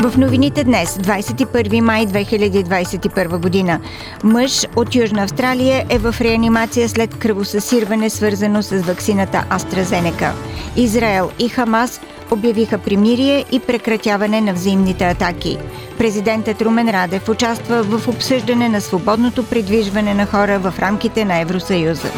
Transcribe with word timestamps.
В 0.00 0.18
новините 0.18 0.64
днес, 0.64 0.98
21 0.98 1.80
май 1.80 2.06
2021 2.06 3.38
година, 3.38 3.80
мъж 4.24 4.66
от 4.76 4.94
Южна 4.94 5.22
Австралия 5.22 5.86
е 5.90 5.98
в 5.98 6.14
реанимация 6.20 6.88
след 6.88 7.18
кръвосъсирване, 7.18 8.10
свързано 8.10 8.62
с 8.62 8.78
вакцината 8.78 9.44
AstraZeneca. 9.50 10.30
Израел 10.76 11.30
и 11.38 11.48
Хамас 11.48 12.00
обявиха 12.30 12.78
примирие 12.78 13.44
и 13.52 13.60
прекратяване 13.60 14.40
на 14.40 14.52
взаимните 14.52 15.04
атаки. 15.04 15.58
Президентът 15.98 16.62
Румен 16.62 16.90
Радев 16.90 17.28
участва 17.28 17.82
в 17.82 18.08
обсъждане 18.08 18.68
на 18.68 18.80
свободното 18.80 19.46
придвижване 19.46 20.14
на 20.14 20.26
хора 20.26 20.58
в 20.58 20.74
рамките 20.78 21.24
на 21.24 21.40
Евросъюза. 21.40 22.08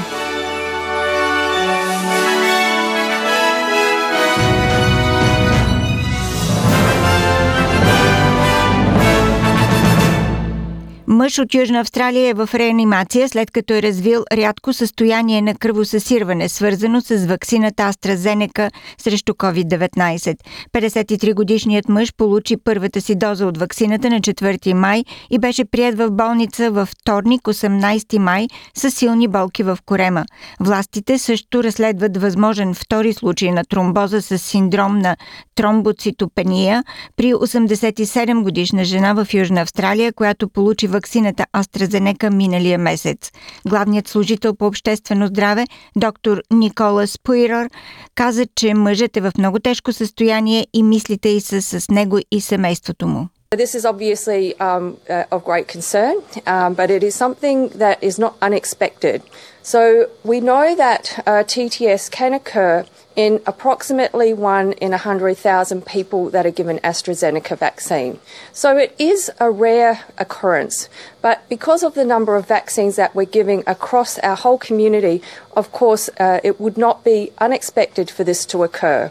Мъж 11.07 11.39
от 11.39 11.55
Южна 11.55 11.81
Австралия 11.81 12.29
е 12.29 12.35
в 12.35 12.49
реанимация, 12.55 13.29
след 13.29 13.51
като 13.51 13.75
е 13.75 13.83
развил 13.83 14.25
рядко 14.33 14.73
състояние 14.73 15.43
на 15.43 15.55
кръвосъсирване, 15.55 16.49
свързано 16.49 17.01
с 17.01 17.27
вакцината 17.27 17.83
AstraZeneca 17.83 18.71
срещу 18.99 19.33
COVID-19. 19.33 20.37
53-годишният 20.73 21.89
мъж 21.89 22.15
получи 22.17 22.57
първата 22.65 23.01
си 23.01 23.15
доза 23.15 23.47
от 23.47 23.59
вакцината 23.59 24.11
на 24.11 24.21
4 24.21 24.73
май 24.73 25.05
и 25.31 25.39
беше 25.39 25.65
прият 25.65 25.99
в 25.99 26.11
болница 26.11 26.71
във 26.71 26.89
вторник, 26.89 27.43
18 27.43 28.19
май, 28.19 28.47
с 28.75 28.91
силни 28.91 29.29
болки 29.29 29.63
в 29.63 29.79
корема. 29.87 30.25
Властите 30.61 31.19
също 31.19 31.65
разследват 31.65 32.17
възможен 32.17 32.75
втори 32.75 33.13
случай 33.13 33.51
на 33.51 33.65
тромбоза 33.65 34.23
с 34.23 34.39
синдром 34.39 34.99
на 34.99 35.17
тромбоцитопения 35.55 36.85
при 37.17 37.35
87 37.35 38.43
годишна 38.43 38.85
жена 38.85 39.13
в 39.13 39.35
Южна 39.35 39.61
Австралия, 39.61 40.13
която 40.13 40.49
получи 40.49 40.87
ваксината 40.91 41.47
AstraZeneca 41.53 42.31
миналия 42.31 42.79
месец. 42.79 43.31
Главният 43.69 44.09
служител 44.09 44.55
по 44.55 44.67
обществено 44.67 45.27
здраве, 45.27 45.67
доктор 45.97 46.43
Никола 46.53 47.07
Спуирър, 47.07 47.71
каза, 48.15 48.47
че 48.57 48.75
мъжът 48.75 49.17
е 49.17 49.21
в 49.21 49.33
много 49.39 49.59
тежко 49.59 49.93
състояние 49.93 50.67
и 50.73 50.83
мислите 50.83 51.29
и 51.29 51.41
са 51.41 51.63
с 51.63 51.89
него 51.91 52.19
и 52.31 52.41
семейството 52.41 53.07
му. 53.07 53.29
This 53.57 53.75
is 53.75 53.85
obviously 53.85 54.57
um, 54.61 54.99
uh, 55.09 55.25
of 55.33 55.43
great 55.43 55.67
concern, 55.67 56.23
um, 56.47 56.75
but 56.75 56.89
it 56.89 57.03
is 57.03 57.17
something 57.17 57.71
that 57.71 58.01
is 58.01 58.17
not 58.17 58.37
unexpected. 58.41 59.25
So 59.61 60.09
we 60.23 60.41
know 60.41 60.77
that 60.77 61.21
uh, 61.27 61.43
TTS 61.43 62.13
can 62.13 62.33
occur 62.33 62.87
in 63.17 63.43
approximately 63.49 64.33
one 64.33 64.71
in 64.75 64.93
100,000 64.93 65.85
people 65.85 66.31
that 66.31 66.47
are 66.47 66.53
given 66.53 66.79
AstraZeneca 66.85 67.59
vaccine. 67.59 68.21
So 68.53 68.77
it 68.77 68.95
is 69.01 69.33
a 69.41 69.51
rare 69.51 70.05
occurrence. 70.17 70.89
But 71.21 71.43
because 71.49 71.83
of 71.83 71.95
the 71.95 72.05
number 72.05 72.37
of 72.37 72.47
vaccines 72.47 72.95
that 72.95 73.17
we're 73.17 73.25
giving 73.25 73.65
across 73.67 74.17
our 74.21 74.37
whole 74.37 74.59
community, 74.59 75.23
of 75.57 75.73
course, 75.73 76.09
uh, 76.21 76.39
it 76.45 76.61
would 76.61 76.79
not 76.79 77.03
be 77.03 77.33
unexpected 77.39 78.11
for 78.11 78.23
this 78.23 78.47
to 78.47 78.63
occur. 78.63 79.11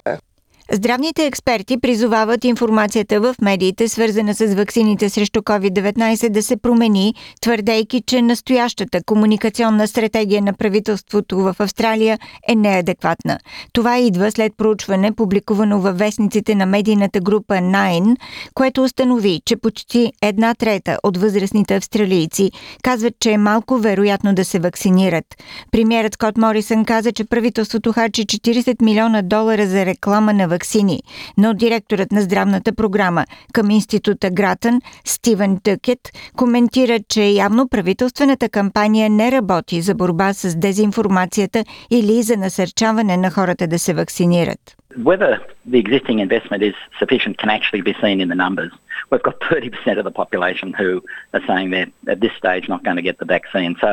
Здравните 0.71 1.25
експерти 1.25 1.77
призовават 1.77 2.45
информацията 2.45 3.21
в 3.21 3.35
медиите, 3.41 3.87
свързана 3.87 4.33
с 4.33 4.55
ваксините 4.55 5.09
срещу 5.09 5.39
COVID-19, 5.39 6.29
да 6.29 6.43
се 6.43 6.57
промени, 6.57 7.13
твърдейки, 7.41 8.01
че 8.07 8.21
настоящата 8.21 9.03
комуникационна 9.03 9.87
стратегия 9.87 10.41
на 10.41 10.53
правителството 10.53 11.37
в 11.37 11.55
Австралия 11.59 12.19
е 12.47 12.55
неадекватна. 12.55 13.39
Това 13.73 13.97
идва 13.97 14.31
след 14.31 14.53
проучване, 14.57 15.11
публикувано 15.11 15.81
във 15.81 15.97
вестниците 15.97 16.55
на 16.55 16.65
медийната 16.65 17.19
група 17.19 17.53
Nine, 17.53 18.15
което 18.53 18.83
установи, 18.83 19.41
че 19.45 19.55
почти 19.55 20.13
една 20.21 20.53
трета 20.55 20.97
от 21.03 21.17
възрастните 21.17 21.75
австралийци 21.75 22.51
казват, 22.83 23.13
че 23.19 23.31
е 23.31 23.37
малко 23.37 23.77
вероятно 23.77 24.33
да 24.33 24.45
се 24.45 24.59
вакцинират. 24.59 25.25
Премьерът 25.71 26.13
Скот 26.13 26.37
Морисън 26.37 26.85
каза, 26.85 27.11
че 27.11 27.23
правителството 27.23 27.91
харчи 27.91 28.25
40 28.25 28.81
милиона 28.81 29.21
долара 29.21 29.67
за 29.67 29.85
реклама 29.85 30.33
на 30.33 30.47
вакцини 30.47 30.58
вакцини, 30.59 30.99
но 31.37 31.53
директорът 31.53 32.11
на 32.11 32.21
здравната 32.21 32.75
програма 32.75 33.25
към 33.53 33.71
института 33.71 34.29
Гратън 34.31 34.81
Стивен 35.05 35.57
Дъкет 35.63 35.99
коментира, 36.37 36.99
че 37.09 37.23
явно 37.23 37.69
правителствената 37.69 38.49
кампания 38.49 39.09
не 39.09 39.31
работи 39.31 39.81
за 39.81 39.95
борба 39.95 40.33
с 40.33 40.55
дезинформацията 40.55 41.63
или 41.91 42.23
за 42.23 42.37
насърчаване 42.37 43.17
на 43.17 43.31
хората 43.31 43.67
да 43.67 43.79
се 43.79 43.93
вакцинират. 43.93 44.59
Whether 44.97 45.31
the 45.73 45.79
existing 45.85 46.17
investment 46.27 46.61
is 46.69 46.75
sufficient 47.01 47.33
can 47.41 47.49
actually 47.57 47.83
be 47.89 47.95
seen 48.03 48.17
in 48.23 48.29
the 48.33 48.39
numbers. 48.45 48.71
We've 49.11 49.27
got 49.29 49.37
30% 49.39 49.99
of 50.01 50.05
the 50.09 50.15
population 50.23 50.67
who 50.79 50.89
are 51.35 51.43
saying 51.49 51.65
they're 51.73 51.91
at 52.13 52.19
this 52.25 52.35
stage 52.41 52.65
not 52.73 52.81
going 52.87 52.99
to 53.01 53.07
get 53.09 53.17
the 53.23 53.29
vaccine. 53.37 53.71
So, 53.85 53.91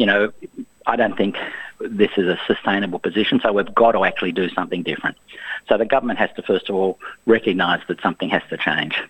you 0.00 0.06
know, 0.10 0.22
I 0.86 0.96
don't 0.96 1.16
think 1.16 1.36
this 1.80 2.10
is 2.16 2.26
a 2.26 2.38
sustainable 2.46 2.98
position, 2.98 3.40
so 3.40 3.52
we've 3.52 3.74
got 3.74 3.92
to 3.92 4.04
actually 4.04 4.32
do 4.32 4.48
something 4.50 4.82
different. 4.82 5.16
So 5.68 5.76
the 5.76 5.84
government 5.84 6.18
has 6.18 6.30
to, 6.36 6.42
first 6.42 6.68
of 6.68 6.74
all, 6.74 6.98
recognise 7.26 7.80
that 7.88 8.00
something 8.00 8.28
has 8.30 8.42
to 8.50 8.56
change. 8.56 9.02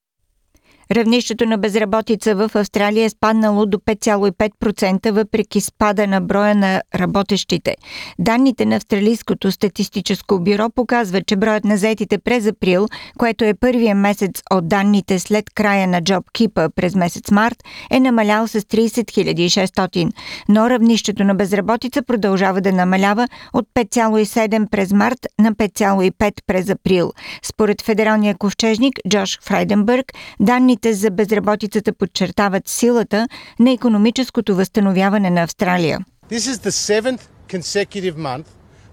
Равнището 0.93 1.47
на 1.47 1.59
безработица 1.59 2.35
в 2.35 2.51
Австралия 2.55 3.05
е 3.05 3.11
спаднало 3.11 3.67
до 3.67 3.79
5,5% 3.79 5.11
въпреки 5.11 5.61
спада 5.61 6.07
на 6.07 6.21
броя 6.21 6.55
на 6.55 6.83
работещите. 6.95 7.77
Данните 8.19 8.67
на 8.67 8.77
Австралийското 8.77 9.53
статистическо 9.53 10.41
бюро 10.41 10.71
показват, 10.71 11.27
че 11.27 11.37
броят 11.37 11.65
на 11.65 11.77
заетите 11.77 12.19
през 12.19 12.47
април, 12.47 12.87
което 13.19 13.45
е 13.45 13.55
първия 13.55 13.95
месец 13.95 14.43
от 14.51 14.69
данните 14.69 15.19
след 15.19 15.51
края 15.55 15.89
на 15.89 16.03
JobKeeper 16.03 16.69
през 16.75 16.95
месец 16.95 17.31
март, 17.31 17.57
е 17.91 18.01
намалял 18.01 18.49
с 18.49 18.61
30 18.61 19.01
600, 19.05 20.13
но 20.49 20.71
равнището 20.71 21.25
на 21.25 21.35
безработица 21.35 22.03
продължава 22.03 22.61
да 22.61 22.73
намалява 22.73 23.29
от 23.53 23.67
5,7 23.75 24.71
през 24.71 24.93
март 24.93 25.27
на 25.39 25.53
5,5 25.53 26.33
през 26.47 26.71
април. 26.71 27.13
Според 27.43 27.83
федералния 27.83 28.35
ковчежник 28.39 28.95
Джош 29.09 29.39
Фрайденбърг, 29.43 30.13
данните 30.41 30.80
Данните 30.81 30.99
за 30.99 31.11
безработицата 31.11 31.93
подчертават 31.93 32.69
силата 32.69 33.29
на 33.59 33.73
економическото 33.73 34.55
възстановяване 34.55 35.31
на 35.31 35.43
Австралия. 35.43 35.99
This 36.31 36.39
is 36.39 36.69
the 36.69 36.71
seventh 36.71 37.21
consecutive 37.49 38.17
month 38.17 38.47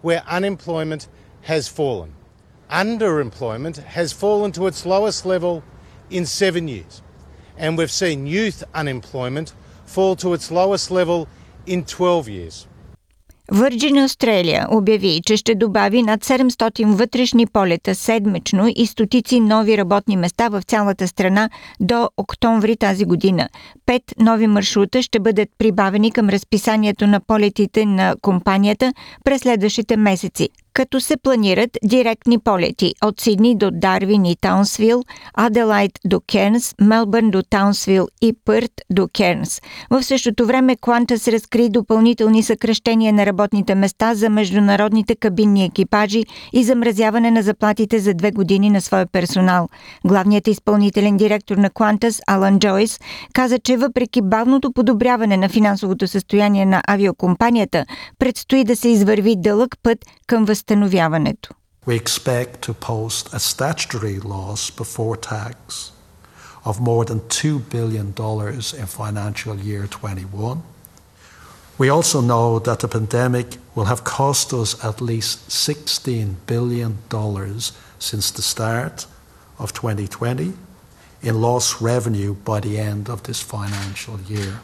where 0.04 0.22
unemployment 0.38 1.08
has 1.48 1.64
fallen. 1.78 2.10
Underemployment 2.84 3.78
has 3.98 4.08
fallen 4.24 4.52
to 4.58 4.68
its 4.68 4.86
lowest 4.86 5.26
level 5.34 5.62
in 6.18 6.24
seven 6.26 6.64
years. 6.76 6.94
And 7.62 7.70
we've 7.78 7.96
seen 8.04 8.20
youth 8.38 8.60
unemployment 8.82 9.48
fall 9.94 10.16
to 10.24 10.30
its 10.38 10.48
lowest 10.60 10.88
level 11.00 11.20
in 11.74 11.80
12 11.86 12.28
years. 12.38 12.56
Virgin 13.52 14.08
Australia 14.08 14.68
обяви, 14.70 15.22
че 15.26 15.38
ще 15.38 15.56
добави 15.56 16.04
над 16.04 16.26
700 16.26 16.86
вътрешни 16.86 17.48
полета 17.48 17.96
седмично 17.96 18.68
и 18.76 18.88
стотици 18.88 19.40
нови 19.40 19.78
работни 19.78 20.18
места 20.18 20.50
в 20.50 20.62
цялата 20.62 21.08
страна 21.08 21.50
до 21.80 22.10
октомври 22.18 22.78
тази 22.78 23.06
година. 23.06 23.50
Пет 23.86 24.04
нови 24.20 24.48
маршрута 24.48 25.02
ще 25.02 25.20
бъдат 25.20 25.50
прибавени 25.58 26.12
към 26.12 26.30
разписанието 26.30 27.08
на 27.08 27.20
полетите 27.20 27.86
на 27.86 28.16
компанията 28.22 28.94
през 29.24 29.42
следващите 29.42 29.98
месеци, 29.98 30.50
като 30.78 31.02
се 31.02 31.18
планират 31.18 31.70
директни 31.84 32.40
полети 32.40 32.94
от 33.04 33.22
Сидни 33.22 33.58
до 33.58 33.72
Дарвин 33.72 34.26
и 34.26 34.36
Таунсвил, 34.36 35.04
Аделайт 35.34 35.92
до 36.06 36.22
Кернс, 36.32 36.76
Мелбърн 36.82 37.32
до 37.32 37.44
Таунсвил 37.44 38.08
и 38.22 38.34
Пърт 38.46 38.72
до 38.90 39.08
Кернс. 39.08 39.62
В 39.90 40.04
същото 40.04 40.46
време 40.46 40.76
Qantas 40.76 41.32
разкри 41.32 41.70
допълнителни 41.70 42.44
съкръщения 42.44 43.14
на 43.14 43.26
работните 43.26 43.76
места 43.76 44.16
за 44.16 44.30
международните 44.30 45.16
кабинни 45.16 45.66
екипажи 45.66 46.24
и 46.54 46.64
замразяване 46.64 47.32
на 47.32 47.42
заплатите 47.42 48.00
за 48.00 48.14
две 48.14 48.32
години 48.32 48.70
на 48.70 48.82
своя 48.82 49.06
персонал. 49.06 49.70
Главният 50.06 50.48
изпълнителен 50.48 51.18
директор 51.18 51.58
на 51.58 51.70
Qantas, 51.70 52.22
Алан 52.28 52.60
Джойс, 52.60 53.00
каза, 53.34 53.60
че 53.60 53.78
въпреки 53.78 54.22
бавното 54.22 54.72
подобряване 54.72 55.38
на 55.38 55.50
финансовото 55.50 56.08
състояние 56.08 56.66
на 56.66 56.82
авиокомпанията, 56.88 57.86
предстои 58.20 58.64
да 58.64 58.76
се 58.76 58.90
извърви 58.90 59.36
дълъг 59.38 59.76
път 59.84 59.98
към 60.28 60.46
възстановяване 60.46 60.67
възстановяването. 60.67 61.55
We 61.87 61.97
expect 61.97 62.63
to 62.63 62.75
post 62.75 63.35
a 63.35 63.41
statutory 63.41 64.21
loss 64.21 64.71
before 64.71 65.17
tax 65.17 65.91
of 66.65 66.81
more 66.81 67.05
than 67.05 67.21
$2 67.21 67.69
billion 67.71 68.09
in 68.81 68.87
financial 68.87 69.57
year 69.59 69.87
21. 69.89 70.63
We 71.79 71.89
also 71.89 72.21
know 72.21 72.61
that 72.61 72.81
the 72.81 72.89
pandemic 72.89 73.57
will 73.75 73.87
have 73.87 74.05
cost 74.05 74.53
us 74.53 74.85
at 74.85 75.01
least 75.01 75.49
$16 75.49 76.37
billion 76.47 76.99
since 77.99 78.31
the 78.31 78.43
start 78.43 79.07
of 79.59 79.73
2020 79.73 80.53
in 81.23 81.41
lost 81.41 81.81
revenue 81.81 82.35
by 82.35 82.61
the 82.61 82.79
end 82.79 83.09
of 83.09 83.25
this 83.25 83.41
financial 83.41 84.21
year. 84.21 84.61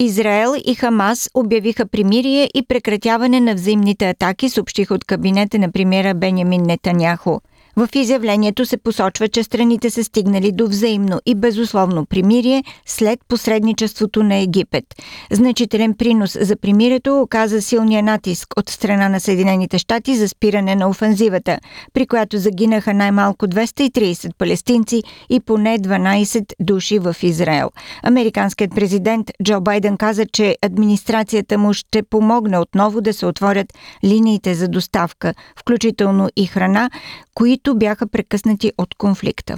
Израел 0.00 0.54
и 0.64 0.74
Хамас 0.74 1.30
обявиха 1.34 1.86
примирие 1.86 2.50
и 2.54 2.62
прекратяване 2.68 3.40
на 3.40 3.54
взаимните 3.54 4.08
атаки, 4.10 4.48
съобщих 4.48 4.90
от 4.90 5.04
кабинета 5.04 5.58
на 5.58 5.72
премьера 5.72 6.14
Бенямин 6.14 6.62
Нетаняхо. 6.62 7.40
В 7.78 7.88
изявлението 7.94 8.66
се 8.66 8.76
посочва, 8.76 9.28
че 9.28 9.42
страните 9.42 9.90
са 9.90 10.04
стигнали 10.04 10.52
до 10.52 10.66
взаимно 10.66 11.20
и 11.26 11.34
безусловно 11.34 12.06
примирие 12.06 12.64
след 12.86 13.20
посредничеството 13.28 14.22
на 14.22 14.36
Египет. 14.36 14.84
Значителен 15.30 15.94
принос 15.94 16.38
за 16.40 16.56
примирието 16.56 17.20
оказа 17.20 17.62
силния 17.62 18.02
натиск 18.02 18.54
от 18.56 18.68
страна 18.68 19.08
на 19.08 19.20
Съединените 19.20 19.78
щати 19.78 20.16
за 20.16 20.28
спиране 20.28 20.74
на 20.74 20.88
офанзивата, 20.88 21.58
при 21.92 22.06
която 22.06 22.38
загинаха 22.38 22.94
най-малко 22.94 23.46
230 23.46 24.30
палестинци 24.38 25.02
и 25.30 25.40
поне 25.40 25.78
12 25.78 26.52
души 26.60 26.98
в 26.98 27.16
Израел. 27.22 27.70
Американският 28.02 28.74
президент 28.74 29.30
Джо 29.44 29.60
Байден 29.60 29.96
каза, 29.96 30.26
че 30.32 30.56
администрацията 30.62 31.58
му 31.58 31.72
ще 31.72 32.02
помогне 32.02 32.58
отново 32.58 33.00
да 33.00 33.12
се 33.12 33.26
отворят 33.26 33.72
линиите 34.04 34.54
за 34.54 34.68
доставка, 34.68 35.34
включително 35.56 36.28
и 36.36 36.46
храна, 36.46 36.90
които 37.34 37.67
бяха 37.75 38.07
прекъснати 38.07 38.71
от 38.77 38.95
конфликта. 38.97 39.57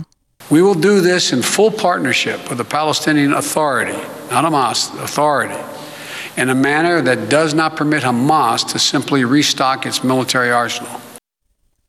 We 0.52 0.62
will 0.62 0.76
do 0.76 1.02
this 1.02 1.34
in 1.34 1.42
full 1.42 1.72
partnership 1.72 2.40
with 2.50 2.58
the 2.64 2.70
Palestinian 2.80 3.34
Authority, 3.34 4.00
not 4.34 4.44
Hamas, 4.46 4.80
the 4.96 5.04
Authority, 5.10 5.60
in 6.42 6.48
a 6.50 6.58
manner 6.70 6.98
that 7.02 7.20
does 7.38 7.52
not 7.62 7.76
permit 7.80 8.02
Hamas 8.04 8.60
to 8.72 8.78
simply 8.94 9.22
restock 9.38 9.80
its 9.90 10.04
military 10.04 10.52
arsenal. 10.64 10.96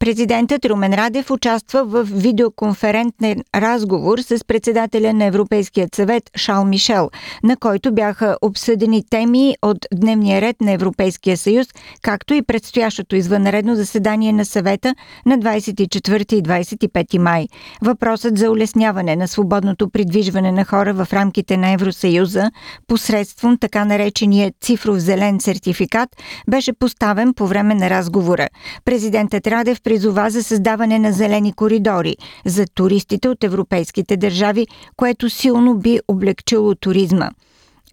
Президентът 0.02 0.66
Румен 0.66 0.94
Радев 0.94 1.32
участва 1.32 1.84
в 1.84 2.04
видеоконферентен 2.04 3.44
разговор 3.56 4.20
с 4.20 4.46
председателя 4.48 5.14
на 5.14 5.26
Европейският 5.26 5.96
съвет 5.96 6.24
Шал 6.36 6.66
Мишел, 6.66 7.10
на 7.44 7.58
който 7.58 7.94
бяха 7.94 8.38
обсъдени 8.42 9.04
теми 9.10 9.56
от 9.62 9.78
дневния 9.94 10.42
ред 10.42 10.62
на 10.62 10.72
Европейския 10.72 11.38
съюз, 11.38 11.68
както 12.02 12.34
и 12.34 12.42
предстоящото 12.42 13.16
извънредно 13.16 13.76
заседание 13.76 14.34
на 14.34 14.46
съвета 14.46 14.96
на 15.26 15.40
24 15.40 16.34
и 16.34 16.44
25 16.44 17.18
май. 17.18 17.48
Въпросът 17.82 18.38
за 18.38 18.52
улесняване 18.52 19.16
на 19.16 19.28
свободното 19.28 19.90
придвижване 19.90 20.52
на 20.52 20.66
хора 20.66 20.94
в 20.94 21.14
рамките 21.14 21.58
на 21.58 21.72
Евросъюза 21.72 22.52
посредством 22.88 23.58
така 23.58 23.86
наречения 23.86 24.52
цифров 24.62 24.98
зелен 24.98 25.40
сертификат 25.40 26.10
беше 26.50 26.74
поставен 26.74 27.34
по 27.34 27.48
време 27.48 27.76
на 27.76 27.90
разговора. 27.90 28.48
Президентът 28.86 29.48
Радев 29.48 29.82
призова 29.92 30.30
за 30.30 30.44
създаване 30.44 31.00
на 31.00 31.12
зелени 31.12 31.54
коридори 31.54 32.16
за 32.46 32.66
туристите 32.66 33.30
от 33.30 33.44
европейските 33.44 34.18
държави, 34.18 34.68
което 34.98 35.30
силно 35.30 35.78
би 35.78 36.00
облегчило 36.08 36.76
туризма. 36.76 37.30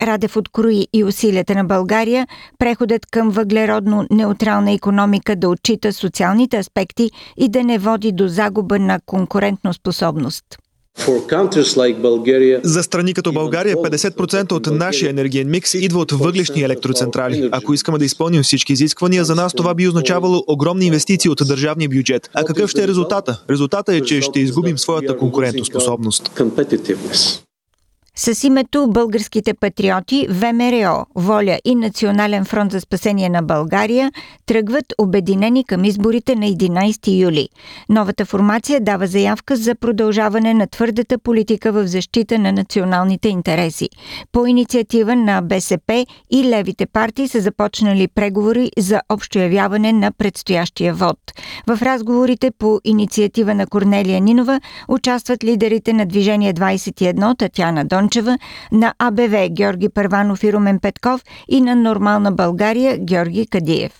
Радев 0.03 0.37
открои 0.37 0.87
и 0.93 1.05
усилията 1.05 1.55
на 1.55 1.65
България 1.65 2.27
преходът 2.59 3.07
към 3.07 3.31
въглеродно 3.31 4.07
неутрална 4.11 4.73
економика 4.73 5.37
да 5.37 5.49
отчита 5.49 5.93
социалните 5.93 6.59
аспекти 6.59 7.11
и 7.37 7.49
да 7.49 7.65
не 7.65 7.79
води 7.79 8.13
до 8.13 8.29
загуба 8.29 8.79
на 8.79 9.01
конкурентноспособност. 9.07 10.45
За 12.65 12.83
страни 12.83 13.15
като 13.15 13.33
България 13.33 13.77
50% 13.77 14.53
от 14.53 14.67
нашия 14.67 15.11
енергиен 15.11 15.51
микс 15.51 15.75
идва 15.75 16.01
от 16.01 16.13
въглешни 16.13 16.63
електроцентрали. 16.63 17.49
Ако 17.53 17.75
искаме 17.75 17.99
да 17.99 18.05
изпълним 18.05 18.43
всички 18.43 18.73
изисквания, 18.73 19.25
за 19.25 19.35
нас 19.35 19.53
това 19.53 19.75
би 19.75 19.89
означавало 19.89 20.45
огромни 20.47 20.87
инвестиции 20.87 21.31
от 21.31 21.43
държавния 21.47 21.89
бюджет. 21.89 22.31
А 22.35 22.45
какъв 22.45 22.71
ще 22.71 22.85
е 22.85 22.89
резултата? 22.89 23.43
Резултата 23.51 23.95
е, 23.95 24.01
че 24.01 24.21
ще 24.21 24.41
изгубим 24.41 24.79
своята 24.79 25.17
конкурентоспособност. 25.17 26.31
С 28.21 28.45
името 28.45 28.87
Българските 28.89 29.55
патриоти, 29.55 30.27
ВМРО, 30.31 31.07
Воля 31.15 31.59
и 31.65 31.75
Национален 31.75 32.45
фронт 32.45 32.73
за 32.73 32.81
спасение 32.81 33.29
на 33.29 33.43
България 33.43 34.13
тръгват 34.47 34.85
обединени 34.99 35.65
към 35.65 35.85
изборите 35.85 36.37
на 36.37 36.47
11 36.47 37.21
юли. 37.21 37.49
Новата 37.89 38.25
формация 38.25 38.81
дава 38.81 39.07
заявка 39.07 39.57
за 39.57 39.75
продължаване 39.75 40.55
на 40.55 40.67
твърдата 40.67 41.19
политика 41.19 41.73
в 41.73 41.87
защита 41.87 42.39
на 42.39 42.53
националните 42.53 43.29
интереси. 43.29 43.89
По 44.33 44.47
инициатива 44.47 45.17
на 45.17 45.43
БСП 45.43 46.07
и 46.31 46.45
левите 46.45 46.87
партии 46.87 47.29
са 47.29 47.41
започнали 47.41 48.09
преговори 48.09 48.71
за 48.79 49.01
общо 49.09 49.39
явяване 49.39 49.93
на 49.93 50.13
предстоящия 50.13 50.95
вод. 50.95 51.19
В 51.67 51.83
разговорите 51.83 52.51
по 52.59 52.81
инициатива 52.85 53.55
на 53.55 53.67
Корнелия 53.67 54.21
Нинова 54.21 54.61
участват 54.89 55.45
лидерите 55.45 55.93
на 55.93 56.07
Движение 56.07 56.55
21 56.55 57.39
Татьяна 57.39 57.85
Дон 57.85 58.08
Дончева, 58.09 58.39
на 58.73 58.95
АБВ 58.99 59.49
Георги 59.51 59.89
Първанов 59.89 60.45
и 60.45 60.53
Румен 60.53 60.79
Петков 60.81 61.25
и 61.49 61.61
на 61.61 61.77
Нормална 61.77 62.33
България 62.33 62.99
Георги 62.99 63.47
Кадиев. 63.47 63.93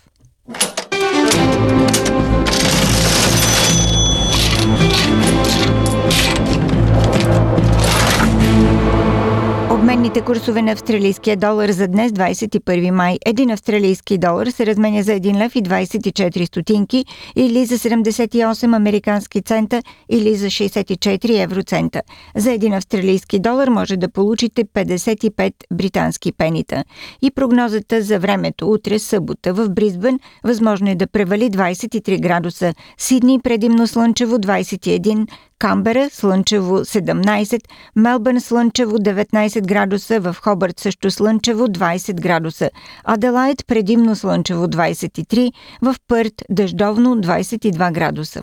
Обменните 9.99 10.21
курсове 10.21 10.63
на 10.63 10.73
австралийския 10.73 11.37
долар 11.37 11.71
за 11.71 11.89
днес, 11.89 12.13
21 12.13 12.91
май. 12.91 13.19
Един 13.27 13.51
австралийски 13.51 14.19
долар 14.19 14.47
се 14.47 14.67
разменя 14.67 15.03
за 15.03 15.13
1 15.13 15.45
лев 15.45 15.57
и 15.57 15.63
24 15.63 16.45
стотинки 16.45 17.05
или 17.37 17.65
за 17.65 17.79
78 17.79 18.77
американски 18.77 19.43
цента 19.43 19.83
или 20.09 20.35
за 20.35 20.47
64 20.47 21.43
евроцента. 21.43 22.03
За 22.37 22.53
един 22.53 22.73
австралийски 22.73 23.39
долар 23.39 23.69
може 23.69 23.97
да 23.97 24.09
получите 24.09 24.65
55 24.65 25.53
британски 25.73 26.33
пенита. 26.33 26.85
И 27.23 27.31
прогнозата 27.31 28.03
за 28.03 28.19
времето 28.19 28.71
утре 28.73 28.99
събота 28.99 29.55
в 29.55 29.69
Бризбен 29.69 30.19
възможно 30.45 30.91
е 30.91 30.95
да 30.95 31.07
превали 31.07 31.51
23 31.51 32.21
градуса, 32.21 32.75
Сидни 32.99 33.41
предимно 33.41 33.87
слънчево 33.87 34.37
21 34.37 35.27
Камбера 35.59 36.11
слънчево 36.11 36.79
17, 36.79 37.61
Мелбърн 37.97 38.41
слънчево 38.41 38.97
19 38.99 39.67
градуса, 39.67 40.21
в 40.21 40.37
Хобърт 40.43 40.81
също 40.81 41.11
слънчево 41.11 41.67
20 41.67 42.21
градуса, 42.21 42.71
Аделайт 43.05 43.67
предимно 43.67 44.17
слънчево 44.17 44.67
23, 44.67 45.53
в 45.83 45.97
Пърт 46.09 46.43
дъждовно 46.51 47.17
22 47.17 47.93
градуса. 47.93 48.43